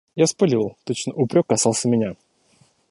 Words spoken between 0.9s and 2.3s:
упрек касался меня.